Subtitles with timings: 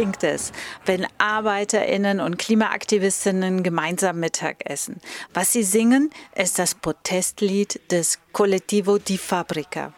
[0.00, 0.52] Klingt es,
[0.86, 4.98] wenn Arbeiterinnen und Klimaaktivistinnen gemeinsam Mittag essen.
[5.34, 9.92] Was sie singen, ist das Protestlied des Collettivo di Fabrica.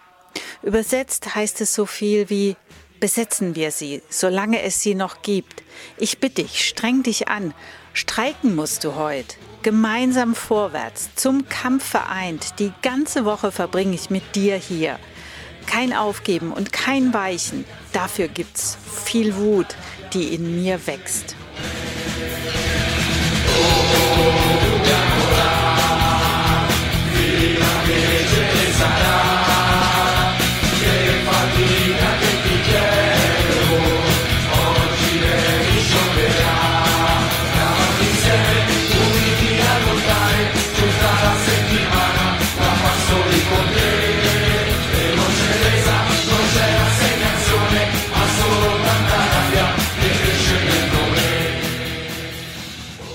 [0.65, 2.57] Übersetzt heißt es so viel wie
[2.99, 5.63] Besetzen wir sie, solange es sie noch gibt.
[5.99, 7.55] Ich bitte dich, streng dich an.
[7.93, 9.37] Streiken musst du heute.
[9.63, 12.59] Gemeinsam vorwärts, zum Kampf vereint.
[12.59, 14.99] Die ganze Woche verbringe ich mit dir hier.
[15.67, 17.65] Kein Aufgeben und kein Weichen.
[17.93, 19.77] Dafür gibt's viel Wut,
[20.13, 21.37] die in mir wächst.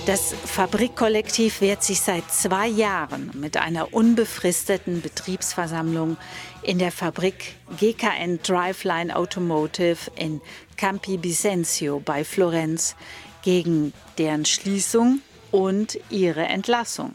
[0.08, 6.16] Das Fabrikkollektiv wehrt sich seit zwei Jahren mit einer unbefristeten Betriebsversammlung
[6.62, 10.40] in der Fabrik GKN Driveline Automotive in
[10.78, 12.96] Campi Bisenzio bei Florenz
[13.42, 15.20] gegen deren Schließung
[15.52, 17.14] und ihre Entlassung.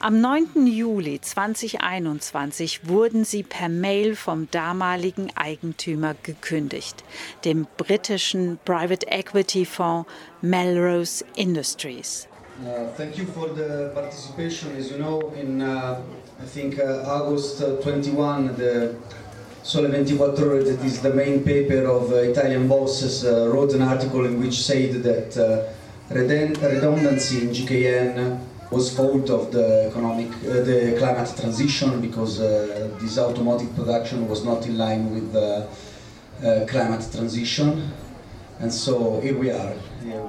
[0.00, 0.64] Am 9.
[0.68, 7.02] Juli 2021 wurden sie per Mail vom damaligen Eigentümer gekündigt,
[7.44, 10.06] dem britischen Private Equity Fonds
[10.40, 12.28] Melrose Industries.
[12.62, 14.70] Uh, thank you for the participation.
[14.78, 15.98] As you know, in uh,
[16.40, 18.94] I think uh, August 21, the
[19.64, 23.82] Sole 24 Ore, that is the main paper of uh, Italian bosses, uh, wrote an
[23.82, 28.38] article in which said that uh, redundancy in GKN
[28.70, 34.44] was fault of the economic, uh, the climate transition because uh, this automotive production was
[34.44, 35.66] not in line with the
[36.44, 37.90] uh, climate transition.
[38.60, 39.74] And so here we are.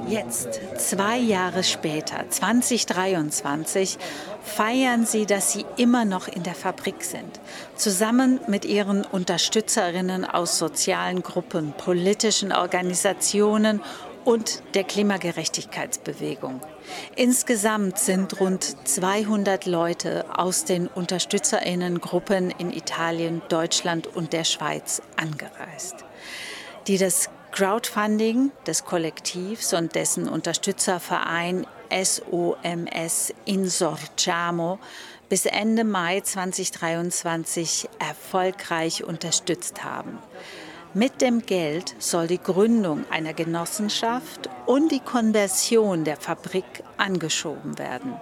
[0.07, 3.97] Jetzt, zwei Jahre später, 2023,
[4.43, 7.39] feiern sie, dass sie immer noch in der Fabrik sind.
[7.75, 13.81] Zusammen mit ihren Unterstützerinnen aus sozialen Gruppen, politischen Organisationen
[14.29, 16.61] und der Klimagerechtigkeitsbewegung.
[17.15, 25.95] Insgesamt sind rund 200 Leute aus den Unterstützerinnengruppen in Italien, Deutschland und der Schweiz angereist,
[26.85, 34.77] die das Crowdfunding des Kollektivs und dessen Unterstützerverein SOMS Insorciamo
[35.27, 40.19] bis Ende Mai 2023 erfolgreich unterstützt haben.
[40.95, 48.15] Mit dem Geld soll die Gründung einer Genossenschaft und die Konversion der Fabrik angeschoben werden.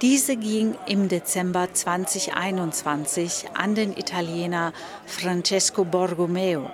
[0.00, 4.72] Diese ging im Dezember 2021 an den Italiener
[5.06, 6.70] Francesco Borgomeo.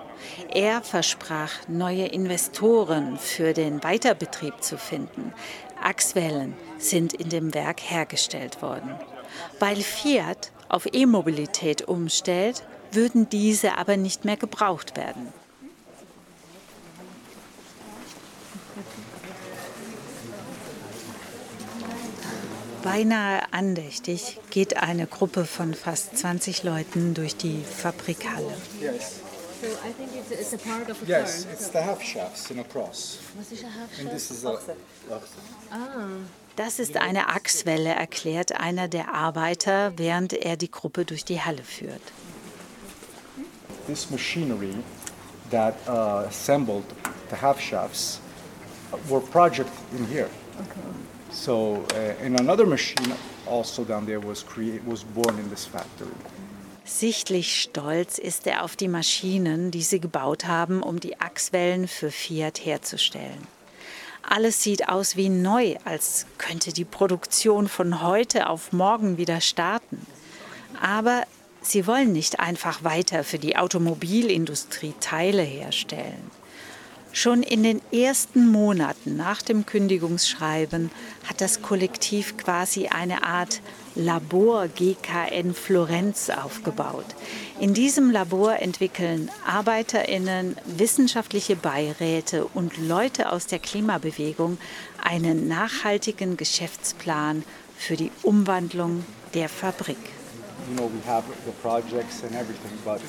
[0.52, 5.32] Er versprach, neue Investoren für den Weiterbetrieb zu finden.
[5.82, 8.94] Achswellen sind in dem Werk hergestellt worden.
[9.58, 12.62] Weil Fiat auf E-Mobilität umstellt,
[12.94, 15.32] würden diese aber nicht mehr gebraucht werden.
[22.82, 28.54] Beinahe andächtig geht eine Gruppe von fast 20 Leuten durch die Fabrikhalle.
[28.78, 29.20] Yes.
[29.62, 31.52] So I think it's, it's a part of a yes, car.
[31.54, 33.18] it's the half shafts in a cross.
[33.38, 34.00] Was ist ein half shaft?
[34.00, 34.58] And this is a,
[35.70, 36.08] ah.
[36.56, 41.64] Das ist eine Achswelle, erklärt einer der Arbeiter, während er die Gruppe durch die Halle
[41.64, 42.02] führt
[43.86, 44.76] this machinery
[45.50, 46.84] that uh, assembled
[47.30, 48.20] the half shafts
[49.08, 50.30] were projected in here.
[50.60, 50.80] Okay.
[51.30, 53.14] So, uh, and another machine
[53.46, 56.14] also down there was create, was born in this factory.
[56.86, 62.10] Sichtlich stolz ist er auf die Maschinen, die sie gebaut haben, um die Achswellen für
[62.10, 63.46] Fiat herzustellen.
[64.22, 70.06] Alles sieht aus wie neu, als könnte die Produktion von heute auf morgen wieder starten.
[70.80, 71.24] Aber
[71.64, 76.30] Sie wollen nicht einfach weiter für die Automobilindustrie Teile herstellen.
[77.10, 80.90] Schon in den ersten Monaten nach dem Kündigungsschreiben
[81.26, 83.62] hat das Kollektiv quasi eine Art
[83.94, 87.06] Labor GKN Florenz aufgebaut.
[87.60, 94.58] In diesem Labor entwickeln Arbeiterinnen, wissenschaftliche Beiräte und Leute aus der Klimabewegung
[95.02, 97.42] einen nachhaltigen Geschäftsplan
[97.78, 99.96] für die Umwandlung der Fabrik
[100.68, 103.00] you know, we have the projects and everything, but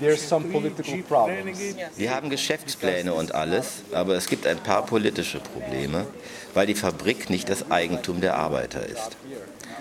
[0.00, 1.58] there's some political problems.
[1.96, 6.06] Wir haben Geschäftspläne und alles, aber es gibt ein paar politische Probleme,
[6.54, 9.16] weil die Fabrik nicht das Eigentum der Arbeiter ist.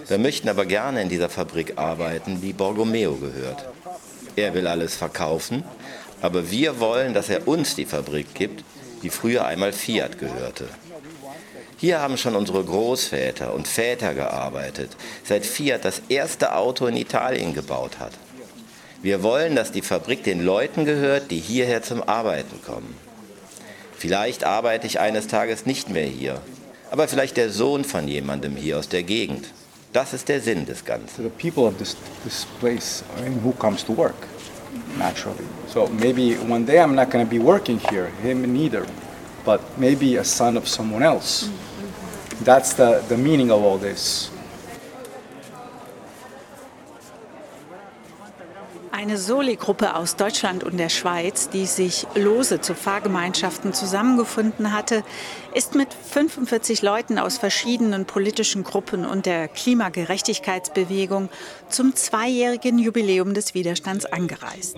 [0.07, 3.65] Wir möchten aber gerne in dieser Fabrik arbeiten, wie Borgomeo gehört.
[4.35, 5.63] Er will alles verkaufen,
[6.21, 8.63] aber wir wollen, dass er uns die Fabrik gibt,
[9.03, 10.67] die früher einmal Fiat gehörte.
[11.79, 17.53] Hier haben schon unsere Großväter und Väter gearbeitet, seit Fiat das erste Auto in Italien
[17.53, 18.13] gebaut hat.
[19.03, 22.95] Wir wollen, dass die Fabrik den Leuten gehört, die hierher zum Arbeiten kommen.
[23.95, 26.41] Vielleicht arbeite ich eines Tages nicht mehr hier,
[26.89, 29.45] aber vielleicht der Sohn von jemandem hier aus der Gegend.
[29.94, 31.24] Das ist der Sinn des Ganzen.
[31.24, 34.15] The people of this, this place, I mean, who comes to work,
[34.97, 35.45] naturally.
[35.71, 38.88] So maybe one day I'm not going to be working here, him neither,
[39.45, 41.50] but maybe a son of someone else.
[42.42, 44.30] That's the, the meaning of all this.
[48.97, 55.03] Eine Soli-Gruppe aus Deutschland und der Schweiz, die sich lose zu Fahrgemeinschaften zusammengefunden hatte,
[55.53, 61.29] ist mit 45 Leuten aus verschiedenen politischen Gruppen und der Klimagerechtigkeitsbewegung
[61.69, 64.77] zum zweijährigen Jubiläum des Widerstands angereist.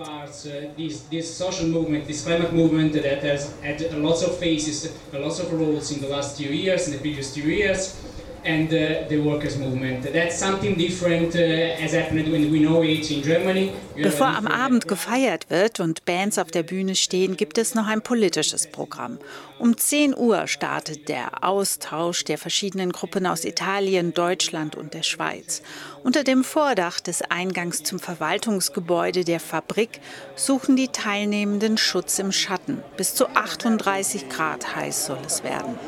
[8.44, 10.02] And uh, the workers' movement.
[10.12, 13.72] That's something different uh, as happened when we know it in Germany.
[13.96, 18.00] Bevor am Abend gefeiert wird und Bands auf der Bühne stehen, gibt es noch ein
[18.02, 19.18] politisches Programm.
[19.58, 25.60] Um 10 Uhr startet der Austausch der verschiedenen Gruppen aus Italien, Deutschland und der Schweiz.
[26.02, 30.00] Unter dem Vordach des Eingangs zum Verwaltungsgebäude der Fabrik
[30.34, 32.82] suchen die Teilnehmenden Schutz im Schatten.
[32.96, 35.78] Bis zu 38 Grad heiß soll es werden.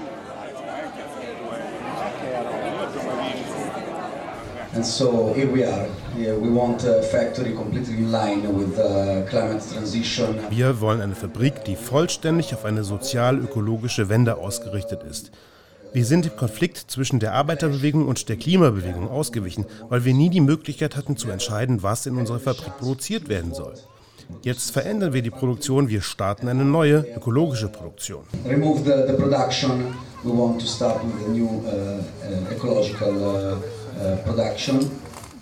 [4.74, 5.86] And so here we are.
[6.16, 10.38] Yeah, we want a factory completely in line with uh, climate transition.
[10.48, 15.30] Wir wollen eine Fabrik, die vollständig auf eine sozial-ökologische Wende ausgerichtet ist.
[15.92, 20.40] Wir sind dem Konflikt zwischen der Arbeiterbewegung und der Klimabewegung ausgewichen, weil wir nie die
[20.40, 23.74] Möglichkeit hatten zu entscheiden, was in unserer Fabrik produziert werden soll.
[24.40, 28.22] Jetzt verändern wir die Produktion, wir starten eine neue ökologische Produktion.
[28.46, 29.94] Remove the, the production.
[30.24, 33.81] We want to start with a new uh, uh, ecological uh,
[34.24, 34.90] production.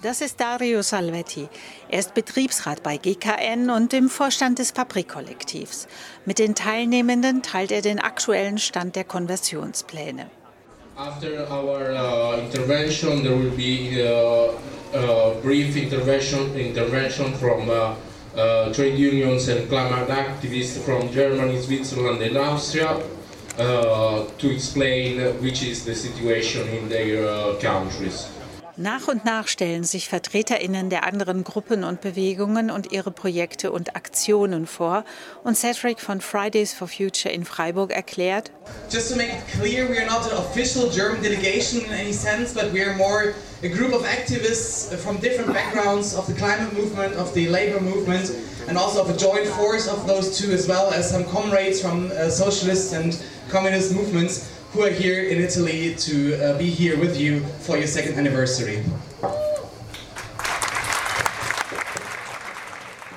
[0.03, 1.47] Das ist Dario Salvetti.
[1.91, 5.89] Er ist Betriebsrat bei GKN und im Vorstand des Fabrikkollektivs.
[6.25, 10.31] Mit den Teilnehmenden teilt er den aktuellen Stand der Konversionspläne.
[10.97, 14.49] After our uh, intervention, there will be a
[14.95, 17.95] uh, uh, brief intervention, intervention from uh,
[18.39, 22.97] uh, trade unions and climate activists from Germany, Switzerland, and Austria
[23.59, 28.29] uh, to explain which is the situation in their uh, countries.
[28.81, 33.95] Nach und nach stellen sich VertreterInnen der anderen Gruppen und Bewegungen und ihre Projekte und
[33.95, 35.05] Aktionen vor.
[35.45, 38.51] Und Cedric von Fridays for Future in Freiburg erklärt:
[38.91, 42.55] Just to make it clear, we are not an official German delegation in any sense,
[42.55, 47.15] but we are more a group of activists from different backgrounds of the climate movement,
[47.17, 48.33] of the labor movement,
[48.67, 52.11] and also of a joint force of those two, as well as some comrades from
[52.13, 57.19] uh, socialist and communist movements who are here in Italy to uh, be here with
[57.19, 58.85] you for your second anniversary.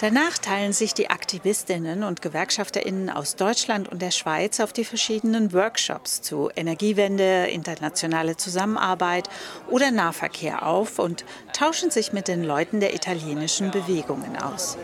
[0.04, 5.54] Danach teilen sich die Aktivistinnen und Gewerkschafterinnen aus Deutschland und der Schweiz auf die verschiedenen
[5.54, 9.30] Workshops zu Energiewende, internationale Zusammenarbeit
[9.70, 14.78] oder Nahverkehr auf und tauschen sich mit den Leuten der italienischen Bewegungen aus.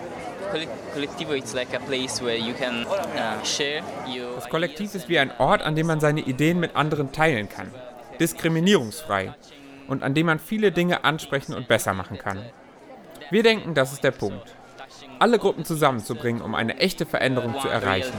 [4.36, 7.72] Das Kollektiv ist wie ein Ort, an dem man seine Ideen mit anderen teilen kann.
[8.20, 9.34] Diskriminierungsfrei.
[9.88, 12.46] Und an dem man viele Dinge ansprechen und besser machen kann.
[13.32, 14.56] Wir denken, das ist der Punkt.
[15.20, 18.14] Alle Gruppen zusammenzubringen, um eine echte Veränderung zu erreichen.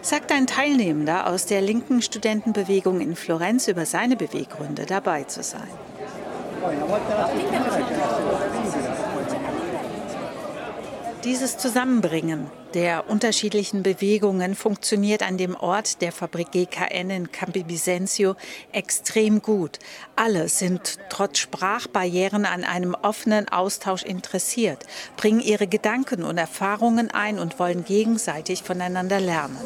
[0.00, 5.68] Sagt ein Teilnehmender aus der linken Studentenbewegung in Florenz über seine Beweggründe, dabei zu sein.
[11.24, 18.34] Dieses Zusammenbringen der unterschiedlichen Bewegungen funktioniert an dem Ort der Fabrik GKN in Campi Bisenzio
[18.72, 19.78] extrem gut.
[20.16, 24.84] Alle sind trotz Sprachbarrieren an einem offenen Austausch interessiert,
[25.16, 29.58] bringen ihre Gedanken und Erfahrungen ein und wollen gegenseitig voneinander lernen.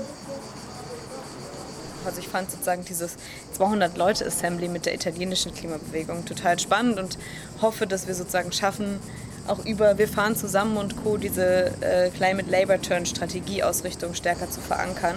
[2.04, 3.16] Also ich fand sozusagen dieses
[3.58, 7.18] 200-Leute-Assembly mit der italienischen Klimabewegung total spannend und
[7.60, 9.00] hoffe, dass wir sozusagen schaffen,
[9.46, 11.16] auch über Wir fahren zusammen und Co.
[11.16, 15.16] diese äh, Climate Labor Turn Strategieausrichtung stärker zu verankern.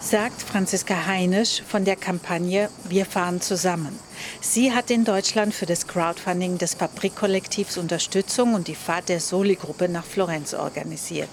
[0.00, 3.96] Sagt Franziska Heinisch von der Kampagne Wir fahren zusammen.
[4.40, 9.88] Sie hat in Deutschland für das Crowdfunding des Fabrikkollektivs Unterstützung und die Fahrt der Soli-Gruppe
[9.88, 11.28] nach Florenz organisiert.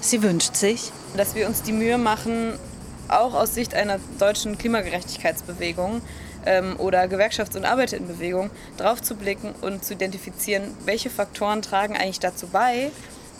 [0.00, 2.54] Sie wünscht sich, dass wir uns die Mühe machen,
[3.08, 6.02] auch aus Sicht einer deutschen Klimagerechtigkeitsbewegung
[6.46, 12.20] ähm, oder Gewerkschafts- und Arbeiterinnenbewegung drauf zu blicken und zu identifizieren, welche Faktoren tragen eigentlich
[12.20, 12.90] dazu bei,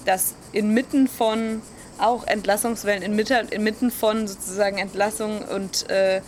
[0.05, 1.63] dass inmitten von
[1.99, 6.21] auch Entlassungswellen, inmitten von sozusagen Entlassungen und äh,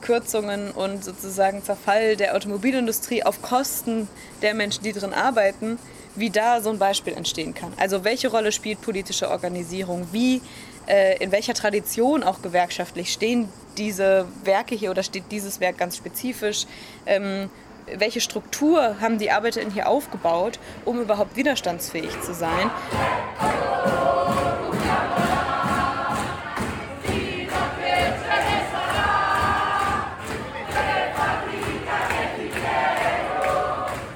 [0.00, 4.08] Kürzungen und sozusagen Zerfall der Automobilindustrie auf Kosten
[4.42, 5.78] der Menschen, die drin arbeiten,
[6.14, 7.72] wie da so ein Beispiel entstehen kann.
[7.76, 10.06] Also welche Rolle spielt politische Organisierung?
[10.12, 10.40] Wie,
[10.86, 16.66] in welcher Tradition auch gewerkschaftlich stehen diese Werke hier oder steht dieses Werk ganz spezifisch?
[17.06, 17.50] Ähm,
[17.86, 22.70] welche Struktur haben die ArbeiterInnen hier aufgebaut, um überhaupt widerstandsfähig zu sein?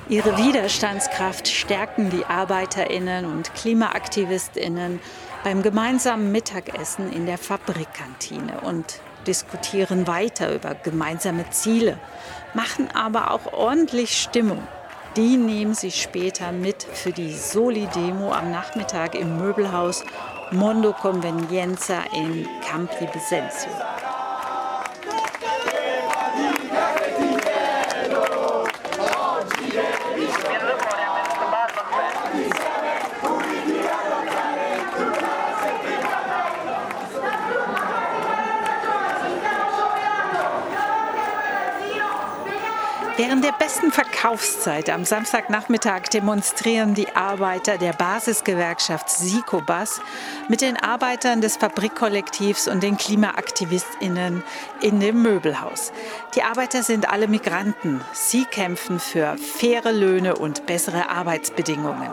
[0.09, 4.99] Ihre Widerstandskraft stärken die Arbeiterinnen und Klimaaktivistinnen
[5.43, 11.99] beim gemeinsamen Mittagessen in der Fabrikkantine und diskutieren weiter über gemeinsame Ziele,
[12.55, 14.67] machen aber auch ordentlich Stimmung.
[15.17, 20.05] Die nehmen sie später mit für die Soli-Demo am Nachmittag im Möbelhaus
[20.53, 23.71] Mondo Convenienza in Campi Bisenzio.
[43.23, 50.01] Während der besten Verkaufszeit am Samstagnachmittag demonstrieren die Arbeiter der Basisgewerkschaft Sikobas
[50.49, 54.43] mit den Arbeitern des Fabrikkollektivs und den KlimaaktivistInnen
[54.81, 55.93] in dem Möbelhaus.
[56.35, 58.01] Die Arbeiter sind alle Migranten.
[58.15, 62.09] Sie kämpfen für faire Löhne und bessere Arbeitsbedingungen.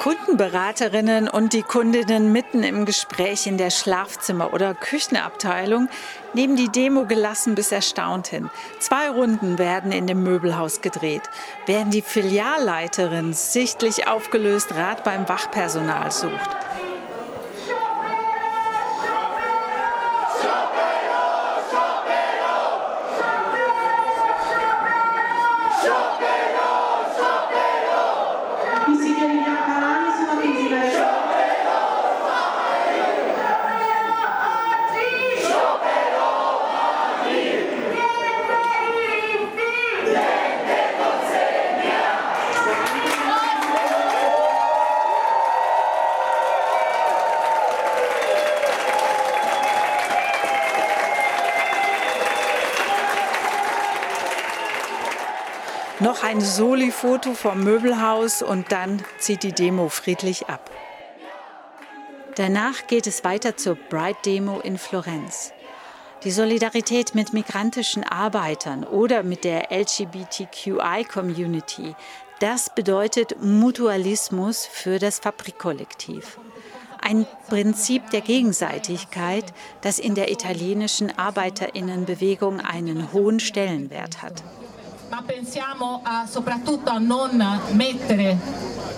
[0.00, 5.90] Kundenberaterinnen und die Kundinnen mitten im Gespräch in der Schlafzimmer- oder Küchenabteilung
[6.32, 8.48] nehmen die Demo gelassen bis erstaunt hin.
[8.78, 11.28] Zwei Runden werden in dem Möbelhaus gedreht,
[11.66, 16.69] während die Filialleiterin sichtlich aufgelöst Rat beim Wachpersonal sucht.
[56.30, 60.70] Ein Soli-Foto vom Möbelhaus und dann zieht die Demo friedlich ab.
[62.36, 65.52] Danach geht es weiter zur Bright Demo in Florenz.
[66.22, 71.96] Die Solidarität mit migrantischen Arbeitern oder mit der LGBTQI-Community,
[72.38, 76.38] das bedeutet Mutualismus für das Fabrikkollektiv.
[77.00, 79.46] Ein Prinzip der Gegenseitigkeit,
[79.80, 84.44] das in der italienischen Arbeiterinnenbewegung einen hohen Stellenwert hat
[85.10, 88.38] ma pensiamo a, soprattutto a non mettere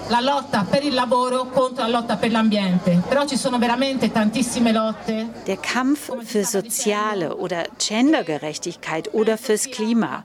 [0.09, 3.03] la lotta per il lavoro contro la lotta per l'ambiente.
[3.09, 5.29] Però ci sono veramente tantissime lotte.
[5.47, 10.25] Der Kampf für soziale oder Gendergerechtigkeit oder fürs Klima.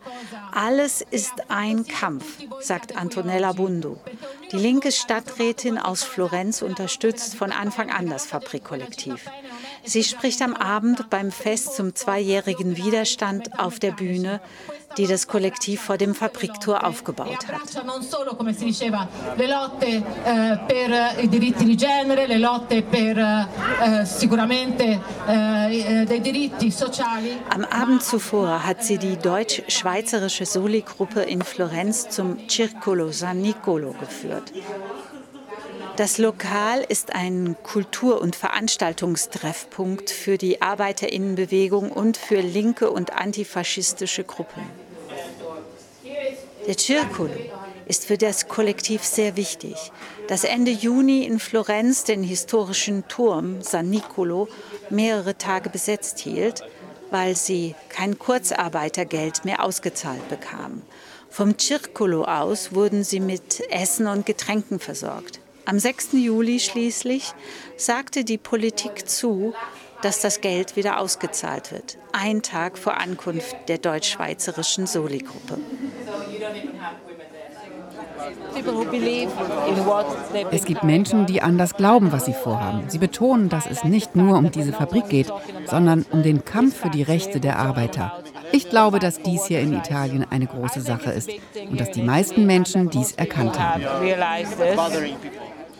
[0.51, 2.25] Alles ist ein Kampf,
[2.59, 3.97] sagt Antonella Bundu.
[4.51, 9.21] Die linke Stadträtin aus Florenz unterstützt von Anfang an das Fabrikkollektiv.
[9.87, 14.41] Sie spricht am Abend beim Fest zum zweijährigen Widerstand auf der Bühne
[14.97, 17.61] die das Kollektiv vor dem Fabriktor aufgebaut hat.
[27.49, 34.51] Am Abend zuvor hat sie die deutsch-schweizerische Soli-Gruppe in Florenz zum Circolo San Nicolo geführt.
[35.97, 44.23] Das Lokal ist ein Kultur- und Veranstaltungstreffpunkt für die Arbeiterinnenbewegung und für linke und antifaschistische
[44.23, 44.61] Gruppen.
[46.67, 47.33] Der Circolo
[47.87, 49.91] ist für das Kollektiv sehr wichtig,
[50.27, 54.49] das Ende Juni in Florenz den historischen Turm San Nicolo
[54.91, 56.61] mehrere Tage besetzt hielt,
[57.09, 60.83] weil sie kein Kurzarbeitergeld mehr ausgezahlt bekamen.
[61.31, 65.39] Vom Circolo aus wurden sie mit Essen und Getränken versorgt.
[65.67, 66.13] Am 6.
[66.13, 67.33] Juli schließlich
[67.75, 69.53] sagte die Politik zu,
[70.01, 71.97] dass das Geld wieder ausgezahlt wird.
[72.13, 75.57] Ein Tag vor Ankunft der deutsch-schweizerischen Soli-Gruppe.
[80.51, 82.89] Es gibt Menschen, die an das glauben, was sie vorhaben.
[82.89, 85.33] Sie betonen, dass es nicht nur um diese Fabrik geht,
[85.65, 88.23] sondern um den Kampf für die Rechte der Arbeiter.
[88.53, 91.29] Ich glaube, dass dies hier in Italien eine große Sache ist
[91.69, 93.83] und dass die meisten Menschen dies erkannt haben.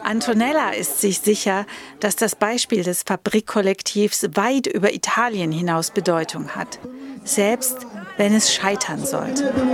[0.07, 1.65] Antonella ist sich sicher,
[1.99, 6.79] dass das Beispiel des Fabrikkollektivs weit über Italien hinaus Bedeutung hat,
[7.25, 7.85] selbst
[8.15, 9.53] wenn es scheitern sollte.
[9.53, 9.67] Am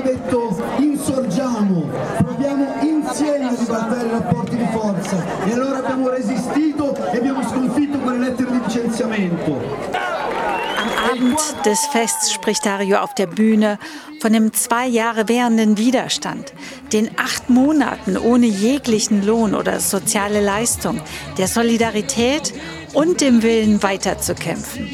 [11.14, 13.78] Abend des Fests spricht Dario auf der Bühne
[14.20, 16.54] von dem zwei Jahre währenden Widerstand,
[16.92, 21.00] den acht Monaten ohne jeglichen Lohn oder soziale Leistung,
[21.38, 22.52] der Solidarität
[22.94, 24.90] und dem Willen weiterzukämpfen.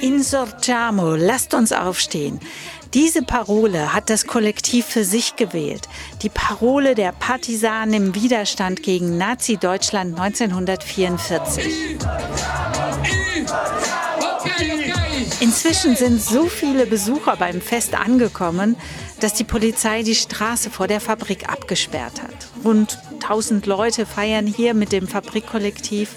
[0.00, 2.40] Insorgiamo, lasst uns aufstehen.
[2.96, 5.86] Diese Parole hat das Kollektiv für sich gewählt.
[6.22, 11.98] Die Parole der Partisanen im Widerstand gegen Nazi-Deutschland 1944.
[15.40, 18.76] Inzwischen sind so viele Besucher beim Fest angekommen,
[19.20, 22.48] dass die Polizei die Straße vor der Fabrik abgesperrt hat.
[22.64, 26.12] Rund 1000 Leute feiern hier mit dem Fabrikkollektiv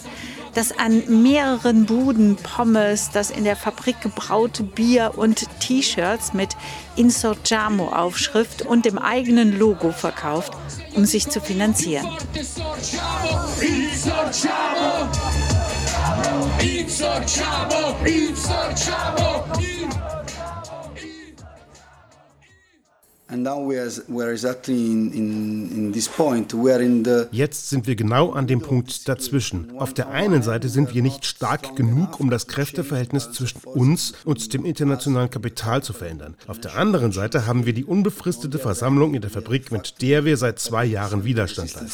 [0.53, 6.55] dass an mehreren Buden Pommes, das in der Fabrik gebraute Bier und T-Shirts mit
[6.95, 10.53] Insorgiamo-Aufschrift und dem eigenen Logo verkauft,
[10.95, 12.07] um sich zu finanzieren.
[12.33, 13.47] Insorgiamo!
[16.61, 17.95] Insorgiamo!
[18.05, 20.08] Insorgiamo!
[27.31, 29.77] Jetzt sind wir genau an dem Punkt dazwischen.
[29.77, 34.51] Auf der einen Seite sind wir nicht stark genug, um das Kräfteverhältnis zwischen uns und
[34.53, 36.35] dem internationalen Kapital zu verändern.
[36.47, 40.35] Auf der anderen Seite haben wir die unbefristete Versammlung in der Fabrik, mit der wir
[40.35, 41.89] seit zwei Jahren Widerstand leisten.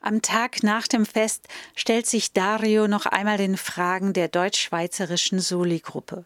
[0.00, 6.24] Am Tag nach dem Fest stellt sich Dario noch einmal den Fragen der deutsch-schweizerischen Soli-Gruppe.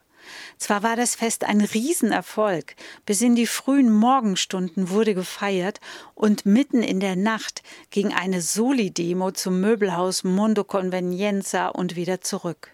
[0.57, 5.79] Zwar war das Fest ein Riesenerfolg, bis in die frühen Morgenstunden wurde gefeiert
[6.15, 12.71] und mitten in der Nacht ging eine Soli-Demo zum Möbelhaus Mondo Convenienza und wieder zurück.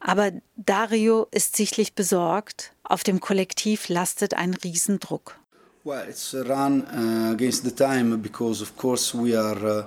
[0.00, 5.38] Aber Dario ist sichtlich besorgt, auf dem Kollektiv lastet ein Riesendruck.
[5.84, 9.84] Well, it's a run uh, against the time because of course we are uh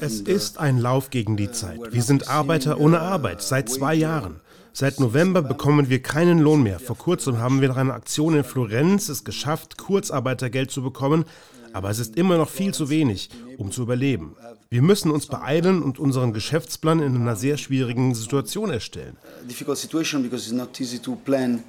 [0.00, 1.80] es ist ein Lauf gegen die Zeit.
[1.90, 4.40] Wir sind Arbeiter ohne Arbeit seit zwei Jahren.
[4.72, 6.78] Seit November bekommen wir keinen Lohn mehr.
[6.78, 11.24] Vor kurzem haben wir nach einer Aktion in Florenz es geschafft, Kurzarbeitergeld zu bekommen,
[11.72, 14.36] aber es ist immer noch viel zu wenig, um zu überleben.
[14.70, 19.16] Wir müssen uns beeilen und unseren Geschäftsplan in einer sehr schwierigen Situation erstellen.
[19.48, 21.64] Difficult situation because it's not easy to plan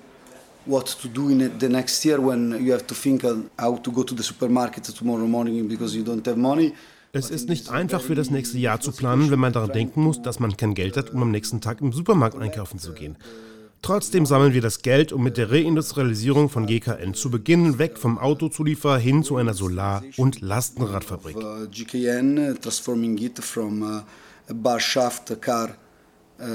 [0.70, 3.24] what to do in the next year when you have to think
[3.58, 6.74] how to go to the supermarket tomorrow morning because you don't have money.
[7.12, 10.22] Es ist nicht einfach für das nächste Jahr zu planen, wenn man daran denken muss,
[10.22, 13.18] dass man kein Geld hat, um am nächsten Tag im Supermarkt einkaufen zu gehen.
[13.82, 18.20] Trotzdem sammeln wir das Geld, um mit der Reindustrialisierung von GKN zu beginnen, weg vom
[18.20, 21.38] Autozulieferer hin zu einer Solar- und Lastenradfabrik.
[21.72, 24.04] GKN transforming it from a
[24.54, 25.70] bar shaft car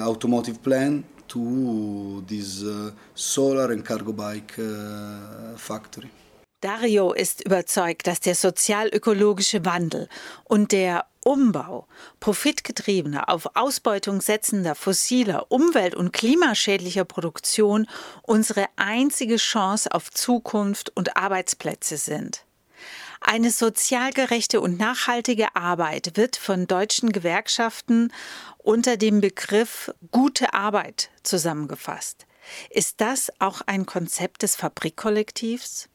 [0.02, 6.10] automotive plant to this uh, solar and cargo bike uh, factory.
[6.60, 10.08] Dario ist überzeugt, dass der sozial-ökologische Wandel
[10.44, 11.86] und der Umbau
[12.20, 17.86] profitgetriebener, auf Ausbeutung setzender fossiler, umwelt- und klimaschädlicher Produktion
[18.22, 22.44] unsere einzige Chance auf Zukunft und Arbeitsplätze sind.
[23.26, 28.12] Eine sozial gerechte und nachhaltige Arbeit wird von deutschen Gewerkschaften
[28.58, 32.26] unter dem Begriff gute Arbeit zusammengefasst.
[32.68, 35.88] Ist das auch ein Konzept des Fabrikkollektivs?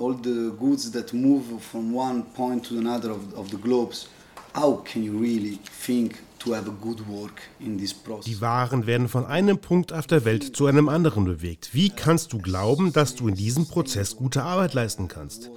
[0.00, 4.08] All the goods that move from one point to another of, of the globes,
[4.56, 10.64] how can you really think die Waren werden von einem Punkt auf der Welt zu
[10.64, 11.74] einem anderen bewegt.
[11.74, 15.50] Wie kannst du glauben, dass du in diesem Prozess gute Arbeit leisten kannst?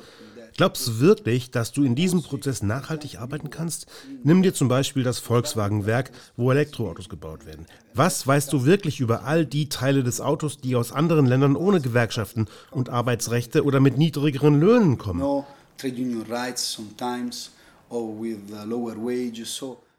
[0.56, 3.88] Glaubst du wirklich, dass du in diesem Prozess nachhaltig arbeiten kannst?
[4.23, 7.65] Nimm dir zum Beispiel das Volkswagen-Werk, wo Elektroautos gebaut werden.
[7.93, 11.82] Was weißt du wirklich über all die Teile des Autos, die aus anderen Ländern ohne
[11.82, 15.21] Gewerkschaften und Arbeitsrechte oder mit niedrigeren Löhnen kommen?
[15.21, 15.43] Uh,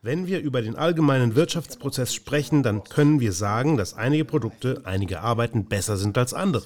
[0.02, 5.20] Wenn wir über den allgemeinen Wirtschaftsprozess sprechen, dann können wir sagen, dass einige Produkte, einige
[5.20, 6.62] Arbeiten besser sind als andere.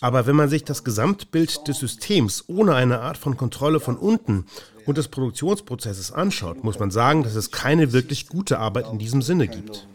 [0.00, 4.46] Aber wenn man sich das Gesamtbild des Systems ohne eine Art von Kontrolle von unten
[4.86, 9.22] und des Produktionsprozesses anschaut, muss man sagen, dass es keine wirklich gute Arbeit in diesem
[9.22, 9.86] Sinne gibt.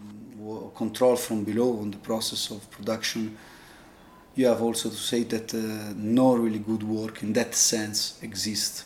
[4.36, 8.86] You have also to say that uh, no really good work in that sense exists.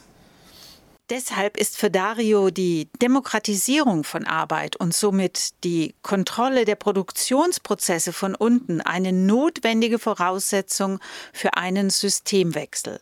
[1.10, 8.36] Deshalb ist für Dario die Demokratisierung von Arbeit und somit die Kontrolle der Produktionsprozesse von
[8.36, 11.00] unten eine notwendige Voraussetzung
[11.34, 13.02] für einen Systemwechsel.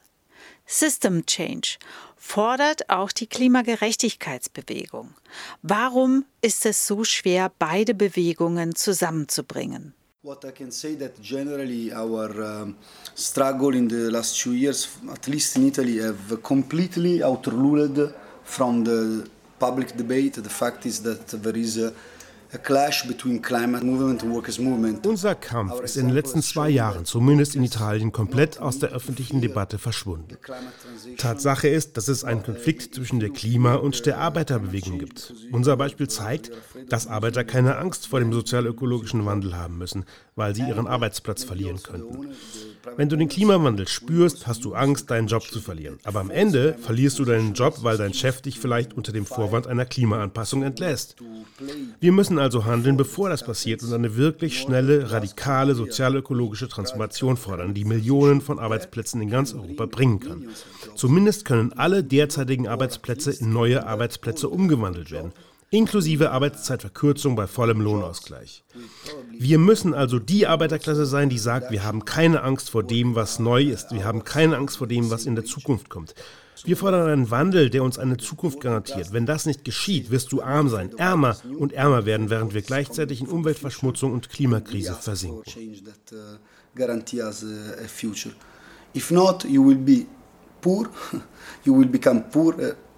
[0.65, 1.77] System Change
[2.17, 5.13] fordert auch die Klimagerechtigkeitsbewegung.
[5.61, 9.93] Warum ist es so schwer, beide Bewegungen zusammenzubringen?
[10.23, 12.77] What I can say that generally our um,
[13.15, 19.27] struggle in the last two years, at least in Italy, have completely outruled from the
[19.57, 20.35] public debate.
[20.35, 21.91] The fact is that there is a
[25.05, 29.39] unser Kampf ist in den letzten zwei Jahren, zumindest in Italien, komplett aus der öffentlichen
[29.39, 30.37] Debatte verschwunden.
[31.17, 35.33] Tatsache ist, dass es einen Konflikt zwischen der Klima- und der Arbeiterbewegung gibt.
[35.51, 36.51] Unser Beispiel zeigt,
[36.89, 41.81] dass Arbeiter keine Angst vor dem sozialökologischen Wandel haben müssen, weil sie ihren Arbeitsplatz verlieren
[41.81, 42.33] könnten.
[42.97, 45.99] Wenn du den Klimawandel spürst, hast du Angst, deinen Job zu verlieren.
[46.03, 49.67] Aber am Ende verlierst du deinen Job, weil dein Chef dich vielleicht unter dem Vorwand
[49.67, 51.15] einer Klimaanpassung entlässt.
[51.99, 57.73] Wir müssen also handeln, bevor das passiert und eine wirklich schnelle, radikale sozialökologische Transformation fordern,
[57.73, 60.49] die Millionen von Arbeitsplätzen in ganz Europa bringen kann.
[60.95, 65.33] Zumindest können alle derzeitigen Arbeitsplätze in neue Arbeitsplätze umgewandelt werden
[65.71, 68.63] inklusive Arbeitszeitverkürzung bei vollem Lohnausgleich.
[69.31, 73.39] Wir müssen also die Arbeiterklasse sein, die sagt, wir haben keine Angst vor dem, was
[73.39, 76.13] neu ist, wir haben keine Angst vor dem, was in der Zukunft kommt.
[76.65, 79.13] Wir fordern einen Wandel, der uns eine Zukunft garantiert.
[79.13, 83.21] Wenn das nicht geschieht, wirst du arm sein, ärmer und ärmer werden, während wir gleichzeitig
[83.21, 85.43] in Umweltverschmutzung und Klimakrise versinken.
[88.93, 90.05] If not, you will be
[90.59, 90.89] poor,
[91.63, 92.53] you will become poor,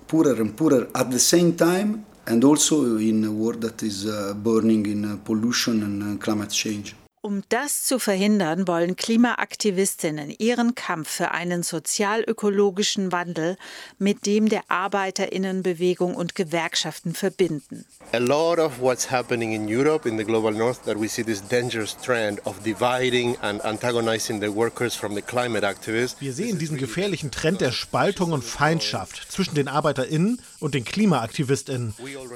[0.07, 4.33] poorer and poorer at the same time and also in a world that is uh,
[4.35, 6.95] burning in uh, pollution and uh, climate change.
[7.25, 13.55] Um das zu verhindern, wollen Klimaaktivistinnen ihren Kampf für einen sozial-ökologischen Wandel
[13.97, 17.85] mit dem der Arbeiterinnenbewegung und Gewerkschaften verbinden.
[18.11, 21.41] A lot of what's happening in Europe, in the global north, that we see this
[21.41, 26.19] dangerous trend of dividing and antagonizing the workers from the climate activists.
[26.19, 31.93] Wir sehen diesen gefährlichen Trend der Spaltung und Feindschaft zwischen den ArbeiterInnen und den KlimaaktivistInnen.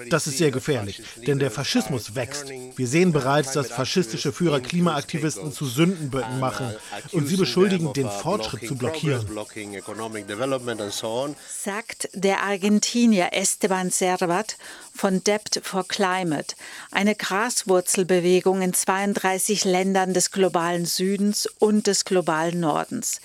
[0.10, 2.50] Das ist sehr gefährlich, denn der Faschismus wächst.
[2.76, 6.74] Wir sehen bereits, dass faschistische Führer Klima Klimaaktivisten zu Sündenböcken machen
[7.12, 9.26] und sie beschuldigen, den Fortschritt zu blockieren.
[11.48, 14.58] Sagt der Argentinier Esteban Servat
[14.98, 16.56] von Debt for Climate,
[16.92, 23.22] eine Graswurzelbewegung in 32 Ländern des globalen Südens und des globalen Nordens.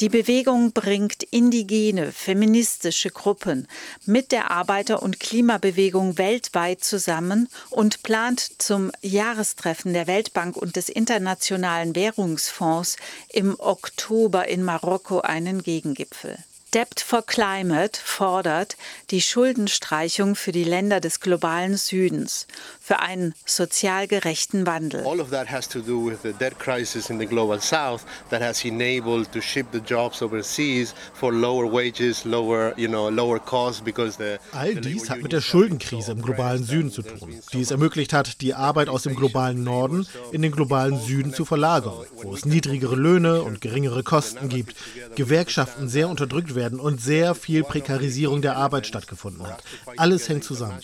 [0.00, 3.66] Die Bewegung bringt indigene, feministische Gruppen
[4.06, 10.88] mit der Arbeiter- und Klimabewegung weltweit zusammen und plant zum Jahrestreffen der Weltbank und des
[10.88, 12.96] Internationalen Währungsfonds
[13.28, 16.38] im Oktober in Marokko einen Gegengipfel.
[16.74, 18.76] Debt for Climate fordert
[19.08, 22.46] die Schuldenstreichung für die Länder des globalen Südens
[22.78, 25.06] für einen sozial gerechten Wandel.
[25.06, 28.42] All of that has to do with the debt crisis in the global south that
[28.42, 33.80] has enabled to ship the jobs overseas for lower wages, lower, you know, lower costs
[33.82, 37.70] because the All dies hat mit der Schuldenkrise im globalen Süden zu tun, die es
[37.70, 42.34] ermöglicht hat, die Arbeit aus dem globalen Norden in den globalen Süden zu verlagern, wo
[42.34, 44.76] es niedrigere Löhne und geringere Kosten gibt,
[45.14, 49.62] Gewerkschaften sehr unterdrückt werden werden und sehr viel Prekarisierung der Arbeit stattgefunden hat.
[49.96, 50.78] Alles hängt zusammen.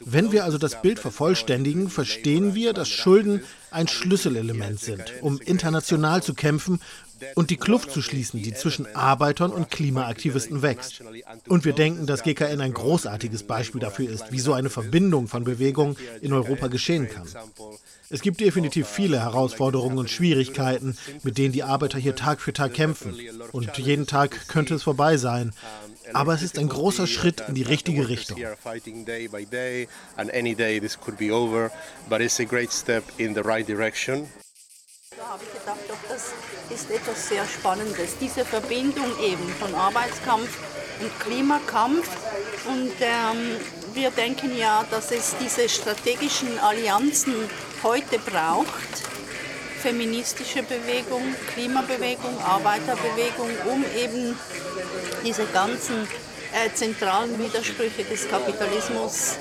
[0.00, 6.22] Wenn wir also das Bild vervollständigen, verstehen wir, dass Schulden ein Schlüsselelement sind, um international
[6.22, 6.80] zu kämpfen
[7.34, 11.02] und die Kluft zu schließen, die zwischen Arbeitern und Klimaaktivisten wächst.
[11.48, 15.44] Und wir denken, dass GKN ein großartiges Beispiel dafür ist, wie so eine Verbindung von
[15.44, 17.26] Bewegungen in Europa geschehen kann.
[18.12, 22.74] Es gibt definitiv viele Herausforderungen und Schwierigkeiten, mit denen die Arbeiter hier Tag für Tag
[22.74, 23.14] kämpfen.
[23.52, 25.52] Und jeden Tag könnte es vorbei sein.
[26.12, 28.40] Aber es ist ein großer Schritt in die richtige Richtung.
[35.16, 36.32] Da habe ich gedacht, doch, das
[36.70, 38.16] ist etwas sehr Spannendes.
[38.20, 40.48] Diese Verbindung eben von Arbeitskampf
[41.00, 42.08] und Klimakampf.
[42.66, 43.56] Und ähm,
[43.94, 47.34] wir denken ja, dass es diese strategischen Allianzen
[47.82, 48.68] heute braucht.
[49.80, 51.22] Feministische Bewegung,
[51.54, 54.36] Klimabewegung, Arbeiterbewegung, um eben
[55.24, 56.06] diese ganzen
[56.52, 59.36] äh, zentralen Widersprüche des Kapitalismus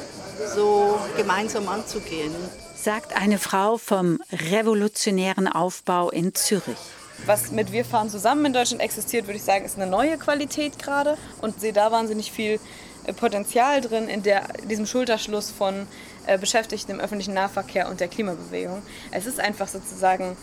[0.56, 2.34] so gemeinsam anzugehen
[2.82, 6.78] sagt eine Frau vom revolutionären Aufbau in Zürich.
[7.26, 10.80] Was mit Wir fahren zusammen in Deutschland existiert, würde ich sagen, ist eine neue Qualität
[10.80, 12.60] gerade und sehe da wahnsinnig viel
[13.06, 15.88] äh, Potenzial drin in der, diesem Schulterschluss von
[16.26, 18.82] äh, Beschäftigten im öffentlichen Nahverkehr und der Klimabewegung.
[19.12, 20.38] Es ist einfach sozusagen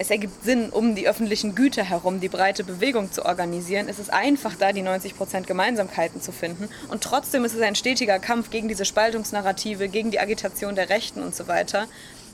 [0.00, 3.88] es ergibt Sinn, um die öffentlichen Güter herum die breite Bewegung zu organisieren.
[3.88, 6.68] Es ist einfach, da die 90 Prozent Gemeinsamkeiten zu finden.
[6.88, 11.20] Und trotzdem ist es ein stetiger Kampf gegen diese Spaltungsnarrative, gegen die Agitation der Rechten
[11.20, 11.88] und so weiter.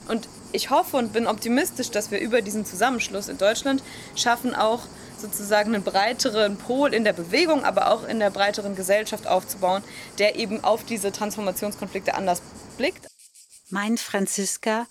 [0.08, 3.82] Und ich hoffe und bin optimistisch, dass wir über diesen Zusammenschluss in Deutschland
[4.14, 4.86] schaffen, auch
[5.18, 9.82] sozusagen einen breiteren Pol in der Bewegung, aber auch in der breiteren Gesellschaft aufzubauen,
[10.18, 12.42] der eben auf diese Transformationskonflikte anders
[12.76, 13.06] blickt.
[13.70, 14.86] Meint Franziska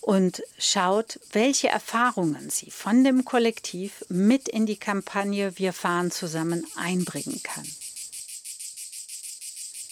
[0.00, 6.66] und schaut, welche Erfahrungen sie von dem Kollektiv mit in die Kampagne Wir fahren zusammen
[6.76, 7.66] einbringen kann.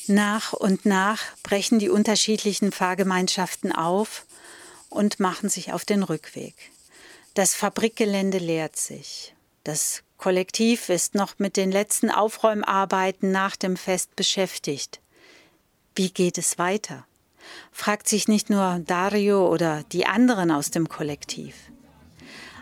[0.08, 4.25] Nach und nach brechen die unterschiedlichen Fahrgemeinschaften auf
[4.88, 6.54] und machen sich auf den Rückweg.
[7.34, 9.34] Das Fabrikgelände leert sich.
[9.64, 15.00] Das Kollektiv ist noch mit den letzten Aufräumarbeiten nach dem Fest beschäftigt.
[15.94, 17.06] Wie geht es weiter?
[17.70, 21.54] fragt sich nicht nur Dario oder die anderen aus dem Kollektiv.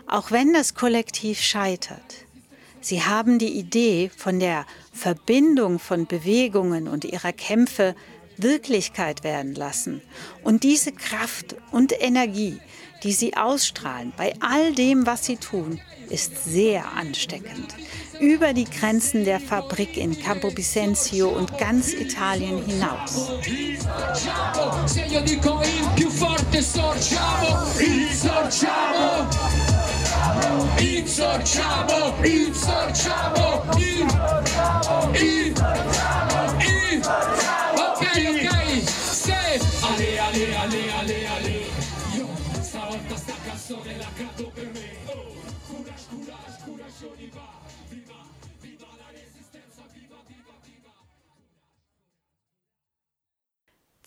[0.07, 2.25] Auch wenn das Kollektiv scheitert,
[2.81, 7.95] sie haben die Idee von der Verbindung von Bewegungen und ihrer Kämpfe
[8.37, 10.01] Wirklichkeit werden lassen.
[10.43, 12.59] Und diese Kraft und Energie,
[13.03, 17.75] die sie ausstrahlen bei all dem, was sie tun, ist sehr ansteckend.
[18.19, 23.29] Über die Grenzen der Fabrik in Campo Vicenzio und ganz Italien hinaus.
[30.77, 34.07] Insorciamo, insorciamo, in,
[35.15, 35.53] in,
[36.59, 37.64] in,
[38.15, 41.55] ok, se, ale, ale, ale, ale, ale,
[42.15, 42.27] io
[42.61, 45.35] stavolta sta canzone la canto per me, oh,
[45.67, 47.55] courage, courage, courage, on y va.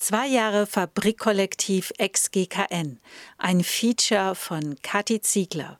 [0.00, 2.98] Zwei Jahre Fabrikkollektiv ex-GKN,
[3.36, 5.76] ein Feature von Kathi Ziegler.